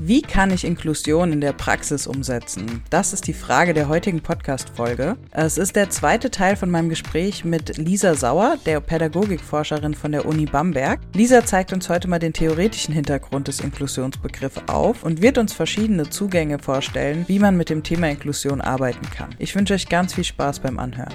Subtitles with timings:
[0.00, 2.82] Wie kann ich Inklusion in der Praxis umsetzen?
[2.90, 5.16] Das ist die Frage der heutigen Podcast-Folge.
[5.30, 10.26] Es ist der zweite Teil von meinem Gespräch mit Lisa Sauer, der Pädagogikforscherin von der
[10.26, 10.98] Uni Bamberg.
[11.14, 16.10] Lisa zeigt uns heute mal den theoretischen Hintergrund des Inklusionsbegriffs auf und wird uns verschiedene
[16.10, 19.32] Zugänge vorstellen, wie man mit dem Thema Inklusion arbeiten kann.
[19.38, 21.14] Ich wünsche euch ganz viel Spaß beim Anhören.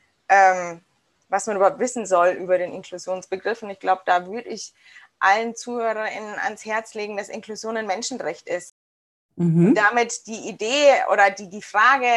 [0.31, 0.81] ähm,
[1.29, 3.61] was man überhaupt wissen soll über den Inklusionsbegriff.
[3.61, 4.73] Und ich glaube, da würde ich
[5.19, 8.73] allen ZuhörerInnen ans Herz legen, dass Inklusion ein Menschenrecht ist.
[9.35, 9.75] Mhm.
[9.75, 12.07] Damit die Idee oder die, die Frage,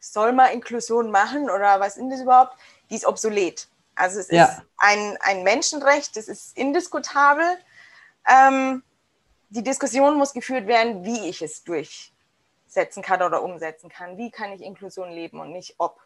[0.00, 2.56] soll man Inklusion machen oder was ist das überhaupt,
[2.88, 3.68] die ist obsolet.
[3.94, 4.44] Also es ja.
[4.44, 7.58] ist ein, ein Menschenrecht, das ist indiskutabel.
[8.26, 8.82] Ähm,
[9.50, 14.16] die Diskussion muss geführt werden, wie ich es durchsetzen kann oder umsetzen kann.
[14.16, 16.00] Wie kann ich Inklusion leben und nicht ob.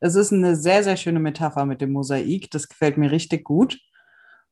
[0.00, 2.50] Es ist eine sehr, sehr schöne Metapher mit dem Mosaik.
[2.50, 3.78] Das gefällt mir richtig gut.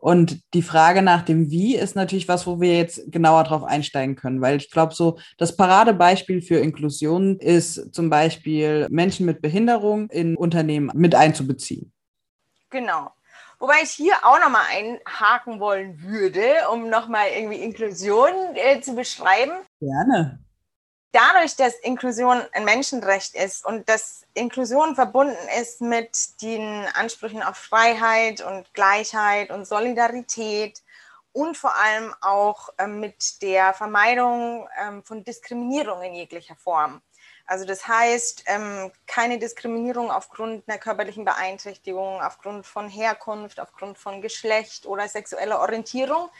[0.00, 4.16] Und die Frage nach dem Wie ist natürlich was, wo wir jetzt genauer drauf einsteigen
[4.16, 10.08] können, weil ich glaube, so das Paradebeispiel für Inklusion ist zum Beispiel Menschen mit Behinderung
[10.08, 11.92] in Unternehmen mit einzubeziehen.
[12.70, 13.10] Genau.
[13.58, 19.52] Wobei ich hier auch nochmal einhaken wollen würde, um nochmal irgendwie Inklusion äh, zu beschreiben.
[19.80, 20.40] Gerne
[21.12, 27.56] dadurch, dass Inklusion ein Menschenrecht ist und dass Inklusion verbunden ist mit den Ansprüchen auf
[27.56, 30.82] Freiheit und Gleichheit und Solidarität
[31.32, 37.00] und vor allem auch äh, mit der Vermeidung ähm, von Diskriminierung in jeglicher Form.
[37.46, 44.22] Also das heißt, ähm, keine Diskriminierung aufgrund einer körperlichen Beeinträchtigung, aufgrund von Herkunft, aufgrund von
[44.22, 46.30] Geschlecht oder sexueller Orientierung.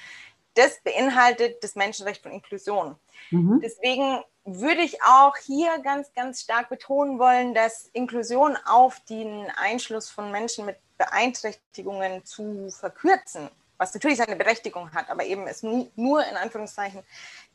[0.60, 2.94] Das beinhaltet das Menschenrecht von Inklusion.
[3.30, 3.62] Mhm.
[3.64, 10.10] Deswegen würde ich auch hier ganz, ganz stark betonen wollen, dass Inklusion auf den Einschluss
[10.10, 13.48] von Menschen mit Beeinträchtigungen zu verkürzen,
[13.78, 17.02] was natürlich seine Berechtigung hat, aber eben es nur in Anführungszeichen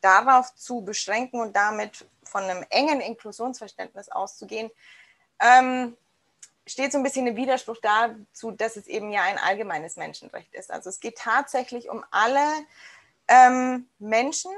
[0.01, 4.71] darauf zu beschränken und damit von einem engen Inklusionsverständnis auszugehen,
[5.39, 5.95] ähm,
[6.67, 10.71] steht so ein bisschen im Widerspruch dazu, dass es eben ja ein allgemeines Menschenrecht ist.
[10.71, 12.45] Also es geht tatsächlich um alle
[13.27, 14.51] ähm, Menschen,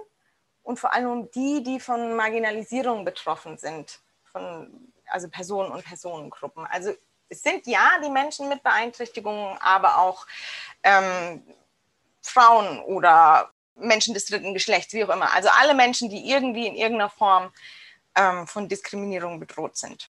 [0.68, 4.02] und vor allem um die, die von Marginalisierung betroffen sind,
[4.34, 6.66] von, also Personen und Personengruppen.
[6.66, 6.94] Also
[7.30, 10.28] es sind ja die Menschen mit Beeinträchtigungen, aber auch
[10.84, 11.42] ähm,
[12.22, 15.34] Frauen oder Menschen des dritten Geschlechts, wie auch immer.
[15.34, 17.50] Also alle Menschen, die irgendwie in irgendeiner Form
[18.16, 20.10] ähm, von Diskriminierung bedroht sind.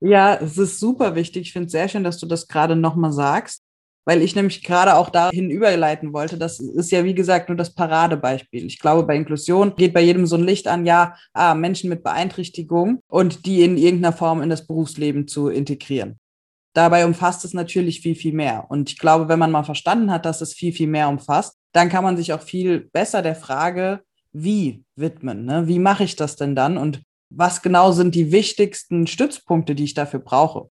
[0.00, 1.48] Ja, es ist super wichtig.
[1.48, 3.62] Ich finde es sehr schön, dass du das gerade nochmal sagst
[4.08, 6.38] weil ich nämlich gerade auch dahin überleiten wollte.
[6.38, 8.64] Das ist ja, wie gesagt, nur das Paradebeispiel.
[8.64, 12.02] Ich glaube, bei Inklusion geht bei jedem so ein Licht an, ja, ah, Menschen mit
[12.02, 16.18] Beeinträchtigung und die in irgendeiner Form in das Berufsleben zu integrieren.
[16.72, 18.64] Dabei umfasst es natürlich viel, viel mehr.
[18.70, 21.90] Und ich glaube, wenn man mal verstanden hat, dass es viel, viel mehr umfasst, dann
[21.90, 24.00] kann man sich auch viel besser der Frage,
[24.32, 25.44] wie widmen.
[25.44, 25.68] Ne?
[25.68, 26.78] Wie mache ich das denn dann?
[26.78, 30.70] Und was genau sind die wichtigsten Stützpunkte, die ich dafür brauche?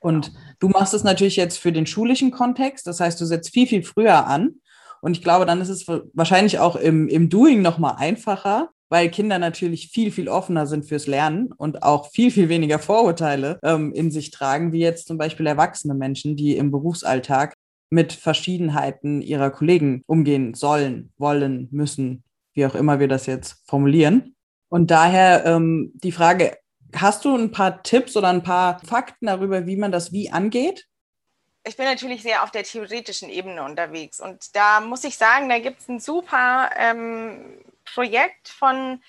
[0.00, 2.86] Und du machst es natürlich jetzt für den schulischen Kontext.
[2.86, 4.60] Das heißt, du setzt viel, viel früher an.
[5.00, 9.38] Und ich glaube, dann ist es wahrscheinlich auch im, im Doing nochmal einfacher, weil Kinder
[9.38, 14.10] natürlich viel, viel offener sind fürs Lernen und auch viel, viel weniger Vorurteile ähm, in
[14.10, 17.54] sich tragen, wie jetzt zum Beispiel erwachsene Menschen, die im Berufsalltag
[17.90, 22.22] mit Verschiedenheiten ihrer Kollegen umgehen sollen, wollen, müssen,
[22.54, 24.34] wie auch immer wir das jetzt formulieren.
[24.68, 26.58] Und daher ähm, die Frage,
[26.96, 30.86] Hast du ein paar Tipps oder ein paar Fakten darüber, wie man das wie angeht?
[31.64, 35.58] Ich bin natürlich sehr auf der theoretischen Ebene unterwegs und da muss ich sagen, da
[35.58, 39.02] gibt es ein super ähm, Projekt von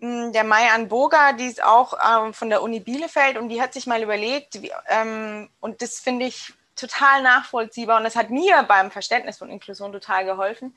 [0.00, 3.74] hm, der Mayan Boga, die ist auch ähm, von der Uni Bielefeld und die hat
[3.74, 8.64] sich mal überlegt, wie, ähm, und das finde ich total nachvollziehbar und das hat mir
[8.64, 10.76] beim Verständnis von Inklusion total geholfen,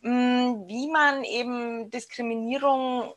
[0.00, 3.12] hm, wie man eben Diskriminierung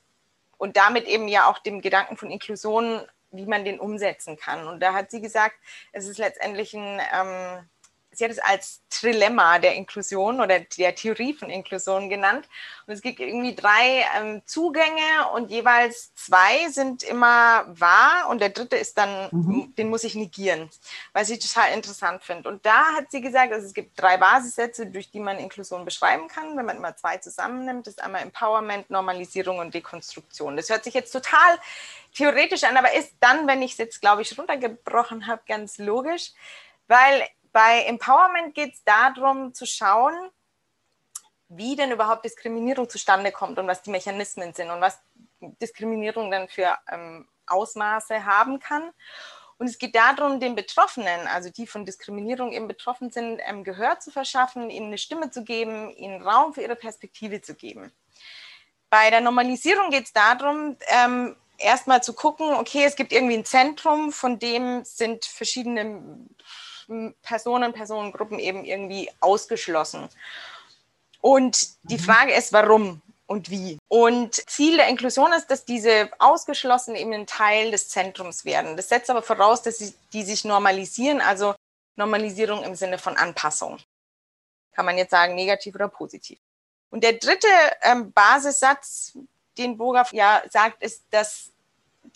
[0.57, 3.01] und damit eben ja auch dem Gedanken von Inklusion,
[3.31, 4.68] wie man den umsetzen kann.
[4.68, 5.56] Und da hat sie gesagt,
[5.92, 7.69] es ist letztendlich ein, ähm,
[8.17, 12.47] sie hat es als Trilemma der Inklusion oder der Theorie von Inklusion genannt.
[12.87, 18.49] Und es gibt irgendwie drei ähm, Zugänge und jeweils zwei sind immer wahr und der
[18.49, 19.75] dritte ist dann, mhm.
[19.77, 20.69] den muss ich negieren,
[21.13, 22.49] was ich total interessant finde.
[22.49, 26.27] Und da hat sie gesagt, also es gibt drei Basissätze, durch die man Inklusion beschreiben
[26.27, 27.85] kann, wenn man immer zwei zusammennimmt.
[27.85, 30.57] Das ist einmal Empowerment, Normalisierung und Dekonstruktion.
[30.57, 31.59] Das hört sich jetzt total
[32.15, 36.31] theoretisch an, aber ist dann, wenn ich es jetzt, glaube ich, runtergebrochen habe, ganz logisch,
[36.87, 37.27] weil
[37.57, 40.13] bei Empowerment geht es darum zu schauen,
[41.48, 45.00] wie denn überhaupt Diskriminierung zustande kommt und was die Mechanismen sind und was
[45.39, 48.92] Diskriminierung dann für ähm, Ausmaße haben kann.
[49.57, 54.00] Und es geht darum, den Betroffenen, also die von Diskriminierung eben betroffen sind, ähm, Gehör
[54.00, 57.92] zu verschaffen, ihnen eine Stimme zu geben, ihnen Raum für ihre Perspektive zu geben.
[58.92, 63.45] Bei der Normalisierung geht es darum, ähm, erstmal zu gucken, okay, es gibt irgendwie ein
[63.45, 66.19] Zentrum, von dem sind verschiedene
[67.22, 70.10] Personen, Personengruppen eben irgendwie ausgeschlossen.
[71.22, 72.01] Und die mhm.
[72.01, 73.78] Frage ist, warum und wie.
[73.89, 78.78] Und Ziel der Inklusion ist, dass diese Ausgeschlossenen eben ein Teil des Zentrums werden.
[78.78, 81.54] Das setzt aber voraus, dass sie, die sich normalisieren, also
[81.98, 83.80] Normalisierung im Sinne von Anpassung.
[84.74, 86.39] Kann man jetzt sagen, negativ oder positiv.
[86.89, 87.48] Und der dritte
[87.81, 89.18] ähm, Basissatz,
[89.57, 91.51] den Boga ja sagt, ist, dass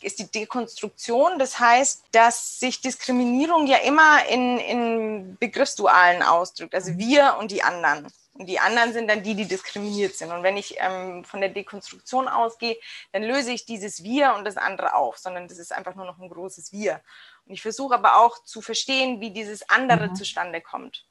[0.01, 1.39] ist die Dekonstruktion.
[1.39, 7.63] Das heißt, dass sich Diskriminierung ja immer in, in Begriffsdualen ausdrückt, also wir und die
[7.63, 8.07] anderen.
[8.33, 10.31] Und die anderen sind dann die, die diskriminiert sind.
[10.31, 12.77] Und wenn ich ähm, von der Dekonstruktion ausgehe,
[13.11, 16.17] dann löse ich dieses Wir und das andere auf, sondern das ist einfach nur noch
[16.17, 17.01] ein großes Wir.
[17.45, 20.15] Und ich versuche aber auch zu verstehen, wie dieses andere mhm.
[20.15, 21.05] zustande kommt.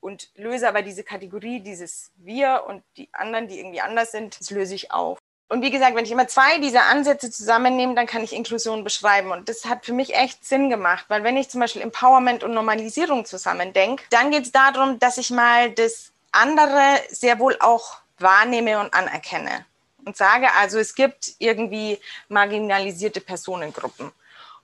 [0.00, 4.50] Und löse aber diese Kategorie, dieses Wir und die anderen, die irgendwie anders sind, das
[4.50, 5.18] löse ich auf.
[5.48, 9.30] Und wie gesagt, wenn ich immer zwei dieser Ansätze zusammennehme, dann kann ich Inklusion beschreiben.
[9.30, 12.54] Und das hat für mich echt Sinn gemacht, weil wenn ich zum Beispiel Empowerment und
[12.54, 18.80] Normalisierung zusammendenke, dann geht es darum, dass ich mal das andere sehr wohl auch wahrnehme
[18.80, 19.66] und anerkenne.
[20.04, 21.98] Und sage also, es gibt irgendwie
[22.28, 24.12] marginalisierte Personengruppen.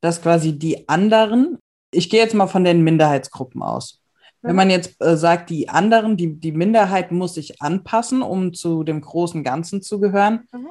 [0.00, 1.58] dass quasi die anderen
[1.94, 4.00] ich gehe jetzt mal von den Minderheitsgruppen aus.
[4.42, 8.84] Wenn man jetzt äh, sagt, die anderen, die, die Minderheit muss sich anpassen, um zu
[8.84, 10.68] dem großen Ganzen zu gehören, mhm.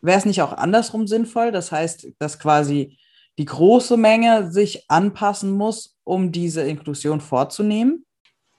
[0.00, 1.50] wäre es nicht auch andersrum sinnvoll?
[1.50, 2.96] Das heißt, dass quasi
[3.36, 8.05] die große Menge sich anpassen muss, um diese Inklusion vorzunehmen?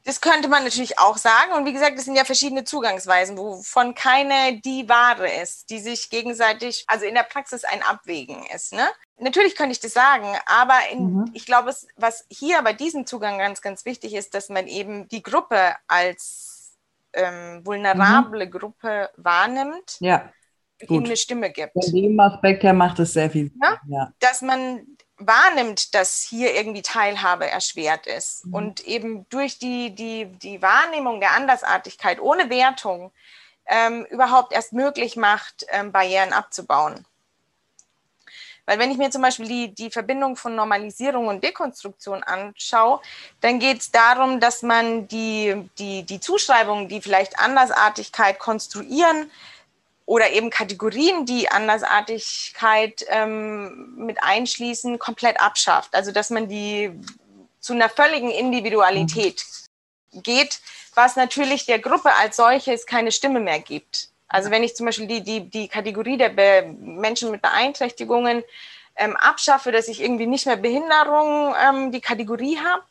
[0.08, 1.52] Das könnte man natürlich auch sagen.
[1.52, 6.10] Und wie gesagt, das sind ja verschiedene Zugangsweisen, wovon keine die wahre ist, die sich
[6.10, 8.72] gegenseitig, also in der Praxis ein Abwägen ist.
[8.72, 8.88] Ne?
[9.18, 11.32] Natürlich könnte ich das sagen, aber in, mhm.
[11.34, 15.22] ich glaube, was hier bei diesem Zugang ganz, ganz wichtig ist, dass man eben die
[15.22, 16.78] Gruppe als
[17.12, 18.52] ähm, vulnerable mhm.
[18.52, 19.98] Gruppe wahrnimmt.
[20.00, 20.32] Ja.
[20.82, 21.74] Und ihm eine Stimme gibt.
[21.74, 23.52] Von dem Aspekt her macht es sehr viel.
[23.62, 23.80] Ja?
[23.88, 24.14] ja.
[24.20, 24.86] Dass man
[25.18, 28.46] wahrnimmt, dass hier irgendwie Teilhabe erschwert ist.
[28.46, 28.54] Mhm.
[28.54, 33.12] Und eben durch die, die, die Wahrnehmung der Andersartigkeit ohne Wertung
[33.66, 37.06] ähm, überhaupt erst möglich macht, ähm, Barrieren abzubauen.
[38.68, 43.00] Weil wenn ich mir zum Beispiel die, die Verbindung von Normalisierung und Dekonstruktion anschaue,
[43.40, 49.32] dann geht es darum, dass man die, die, die Zuschreibungen, die vielleicht Andersartigkeit konstruieren,
[50.08, 55.94] oder eben Kategorien, die Andersartigkeit ähm, mit einschließen, komplett abschafft.
[55.94, 56.92] Also dass man die
[57.60, 59.46] zu einer völligen Individualität
[60.14, 60.62] geht,
[60.96, 64.08] was natürlich der Gruppe als solches keine Stimme mehr gibt.
[64.30, 68.44] Also wenn ich zum Beispiel die, die, die Kategorie der Be Menschen mit Beeinträchtigungen
[68.96, 72.84] ähm, abschaffe, dass ich irgendwie nicht mehr Behinderung ähm, die Kategorie habe,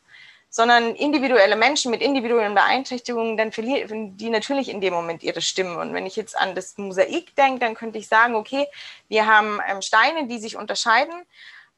[0.48, 5.78] sondern individuelle Menschen mit individuellen Beeinträchtigungen, dann verlieren die natürlich in dem Moment ihre Stimme.
[5.78, 8.66] Und wenn ich jetzt an das Mosaik denke, dann könnte ich sagen, okay,
[9.08, 11.14] wir haben ähm, Steine, die sich unterscheiden,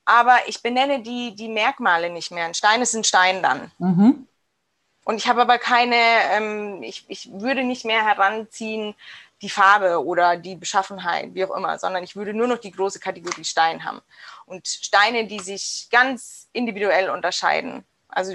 [0.04, 2.44] aber ich benenne die, die Merkmale nicht mehr.
[2.44, 3.70] Ein Stein ist ein Stein dann.
[3.78, 4.26] Mhm.
[5.04, 5.96] Und ich habe aber keine,
[6.32, 8.94] ähm, ich, ich würde nicht mehr heranziehen,
[9.42, 13.00] die Farbe oder die Beschaffenheit, wie auch immer, sondern ich würde nur noch die große
[13.00, 14.00] Kategorie Stein haben.
[14.46, 17.84] Und Steine, die sich ganz individuell unterscheiden.
[18.18, 18.34] Also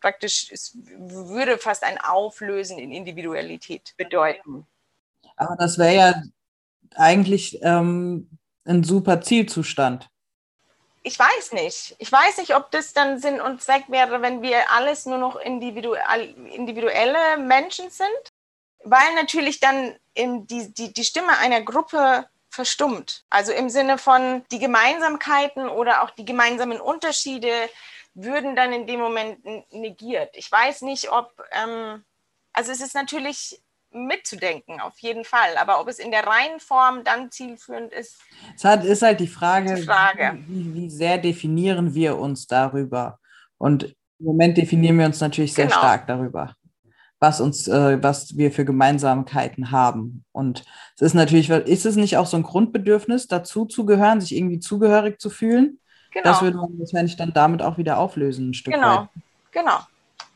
[0.00, 4.66] praktisch, es würde fast ein Auflösen in Individualität bedeuten.
[5.36, 6.22] Aber das wäre ja
[6.96, 8.28] eigentlich ähm,
[8.64, 10.10] ein super Zielzustand.
[11.04, 11.94] Ich weiß nicht.
[12.00, 15.36] Ich weiß nicht, ob das dann Sinn und Zweck wäre, wenn wir alles nur noch
[15.36, 18.08] individuell, individuelle Menschen sind,
[18.82, 23.24] weil natürlich dann die, die, die Stimme einer Gruppe verstummt.
[23.30, 27.70] Also im Sinne von die Gemeinsamkeiten oder auch die gemeinsamen Unterschiede
[28.24, 29.38] würden dann in dem Moment
[29.72, 30.30] negiert.
[30.34, 32.04] Ich weiß nicht, ob, ähm,
[32.52, 33.60] also es ist natürlich
[33.92, 35.56] mitzudenken, auf jeden Fall.
[35.60, 38.18] Aber ob es in der reinen Form dann zielführend ist.
[38.54, 40.38] Es hat, ist halt die Frage, die Frage.
[40.46, 43.18] Wie, wie, sehr definieren wir uns darüber?
[43.58, 45.78] Und im Moment definieren wir uns natürlich sehr genau.
[45.78, 46.54] stark darüber,
[47.18, 50.24] was uns, äh, was wir für Gemeinsamkeiten haben.
[50.32, 50.64] Und
[50.96, 54.60] es ist natürlich, ist es nicht auch so ein Grundbedürfnis, dazu zu gehören, sich irgendwie
[54.60, 55.80] zugehörig zu fühlen?
[56.10, 56.24] Genau.
[56.24, 59.02] Das würde man wahrscheinlich dann damit auch wieder auflösen, ein Stück genau.
[59.02, 59.08] weit.
[59.52, 59.80] Genau.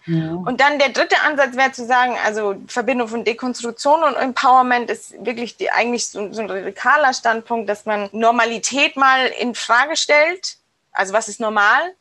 [0.06, 0.34] Ja.
[0.34, 5.24] Und dann der dritte Ansatz wäre zu sagen, also Verbindung von Dekonstruktion und Empowerment ist
[5.24, 10.58] wirklich die, eigentlich so, so, ein radikaler Standpunkt, dass man Normalität mal in Frage stellt.
[10.92, 11.94] Also was ist normal?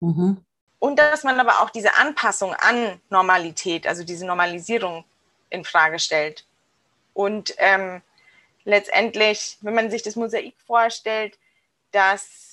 [0.00, 0.38] Mhm.
[0.78, 5.04] Und dass man aber auch diese Anpassung an Normalität, also diese Normalisierung
[5.50, 6.44] in Frage stellt.
[7.12, 8.00] Und ähm,
[8.64, 11.38] letztendlich, wenn man sich das Mosaik vorstellt,
[11.92, 12.45] dass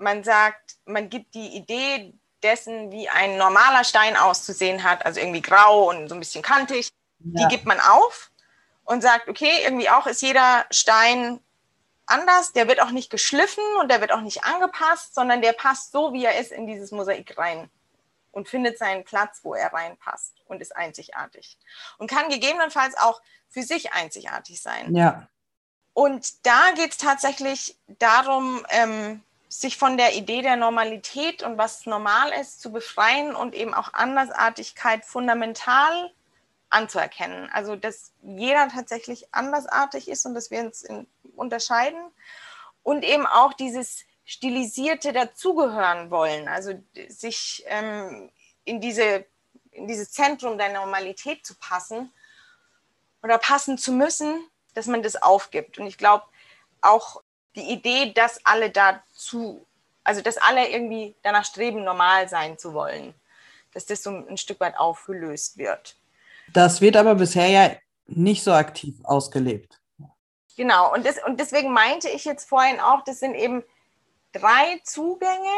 [0.00, 5.42] man sagt, man gibt die Idee dessen, wie ein normaler Stein auszusehen hat, also irgendwie
[5.42, 7.42] grau und so ein bisschen kantig, ja.
[7.42, 8.30] die gibt man auf
[8.84, 11.40] und sagt, okay, irgendwie auch ist jeder Stein
[12.06, 15.92] anders, der wird auch nicht geschliffen und der wird auch nicht angepasst, sondern der passt
[15.92, 17.70] so, wie er ist, in dieses Mosaik rein
[18.32, 21.58] und findet seinen Platz, wo er reinpasst und ist einzigartig.
[21.98, 24.94] Und kann gegebenenfalls auch für sich einzigartig sein.
[24.94, 25.28] Ja.
[25.92, 31.84] Und da geht es tatsächlich darum, ähm, sich von der Idee der Normalität und was
[31.84, 36.12] normal ist zu befreien und eben auch Andersartigkeit fundamental
[36.70, 37.50] anzuerkennen.
[37.52, 42.00] Also, dass jeder tatsächlich andersartig ist und dass wir uns in, unterscheiden
[42.84, 46.72] und eben auch dieses stilisierte dazugehören wollen, also
[47.08, 48.30] sich ähm,
[48.64, 49.26] in, diese,
[49.72, 52.12] in dieses Zentrum der Normalität zu passen
[53.20, 55.80] oder passen zu müssen, dass man das aufgibt.
[55.80, 56.24] Und ich glaube,
[56.80, 57.20] auch
[57.56, 59.66] die Idee, dass alle dazu,
[60.04, 63.14] also dass alle irgendwie danach streben, normal sein zu wollen,
[63.72, 65.96] dass das so ein Stück weit aufgelöst wird.
[66.52, 67.70] Das wird aber bisher ja
[68.06, 69.80] nicht so aktiv ausgelebt.
[70.56, 73.62] Genau, und, das, und deswegen meinte ich jetzt vorhin auch, das sind eben
[74.32, 75.56] drei Zugänge,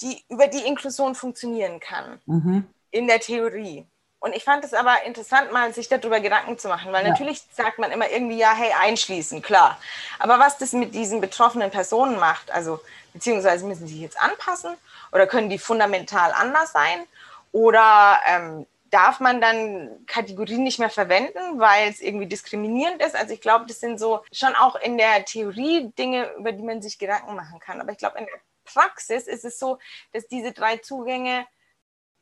[0.00, 2.20] die über die Inklusion funktionieren kann.
[2.26, 2.66] Mhm.
[2.90, 3.86] In der Theorie.
[4.26, 7.10] Und ich fand es aber interessant, mal sich darüber Gedanken zu machen, weil ja.
[7.10, 9.78] natürlich sagt man immer irgendwie, ja, hey, einschließen, klar.
[10.18, 12.80] Aber was das mit diesen betroffenen Personen macht, also
[13.12, 14.74] beziehungsweise müssen sie jetzt anpassen
[15.12, 17.06] oder können die fundamental anders sein
[17.52, 23.14] oder ähm, darf man dann Kategorien nicht mehr verwenden, weil es irgendwie diskriminierend ist?
[23.14, 26.82] Also ich glaube, das sind so schon auch in der Theorie Dinge, über die man
[26.82, 27.80] sich Gedanken machen kann.
[27.80, 29.78] Aber ich glaube, in der Praxis ist es so,
[30.12, 31.46] dass diese drei Zugänge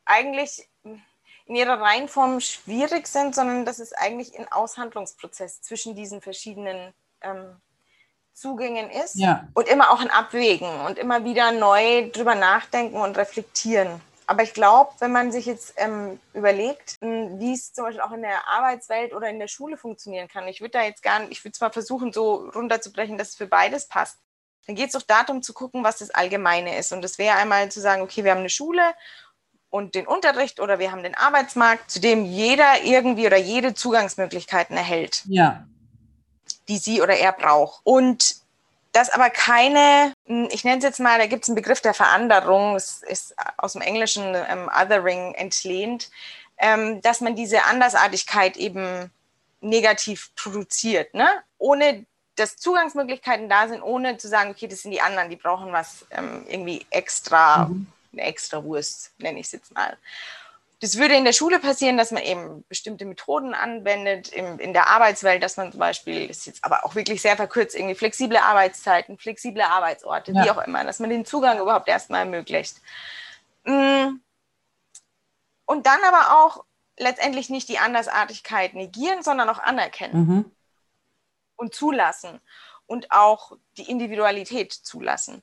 [0.04, 0.68] eigentlich
[1.46, 7.56] in ihrer Reihenform schwierig sind, sondern dass es eigentlich ein Aushandlungsprozess zwischen diesen verschiedenen ähm,
[8.32, 9.46] Zugängen ist ja.
[9.54, 14.00] und immer auch ein Abwägen und immer wieder neu drüber nachdenken und reflektieren.
[14.26, 18.22] Aber ich glaube, wenn man sich jetzt ähm, überlegt, wie es zum Beispiel auch in
[18.22, 21.44] der Arbeitswelt oder in der Schule funktionieren kann, ich würde da jetzt gar nicht, ich
[21.44, 24.18] würde mal versuchen, so runterzubrechen, dass es für beides passt.
[24.66, 26.92] Dann geht es doch darum zu gucken, was das Allgemeine ist.
[26.92, 28.82] Und das wäre einmal zu sagen, okay, wir haben eine Schule
[29.74, 34.76] und den Unterricht oder wir haben den Arbeitsmarkt, zu dem jeder irgendwie oder jede Zugangsmöglichkeiten
[34.76, 35.66] erhält, Ja.
[36.68, 37.80] die sie oder er braucht.
[37.82, 38.36] Und
[38.92, 41.92] das aber keine, hm, ich nenne es jetzt mal, da gibt es einen Begriff der
[41.92, 46.08] Veranderung, es ist aus dem Englischen ähm, Othering entlehnt,
[46.58, 49.10] ähm, dass man diese Andersartigkeit eben
[49.60, 51.26] negativ produziert, ne?
[51.58, 55.72] ohne dass Zugangsmöglichkeiten da sind, ohne zu sagen, okay, das sind die anderen, die brauchen
[55.72, 57.88] was ähm, irgendwie extra, Mhm.
[58.18, 59.96] Eine extra Wurst, nenne ich es jetzt mal.
[60.80, 64.88] Das würde in der Schule passieren, dass man eben bestimmte Methoden anwendet, im, in der
[64.88, 68.36] Arbeitswelt, dass man zum Beispiel, das ist jetzt aber auch wirklich sehr verkürzt, irgendwie flexible
[68.38, 70.44] Arbeitszeiten, flexible Arbeitsorte, Ja.
[70.44, 72.76] wie auch immer, dass man den Zugang überhaupt erstmal ermöglicht.
[73.64, 74.16] Mm.
[75.66, 76.64] Und dann aber auch
[76.98, 80.52] letztendlich nicht die Andersartigkeit negieren, sondern auch anerkennen Mhm.
[81.56, 82.40] und zulassen
[82.86, 85.42] und auch die Individualität zulassen.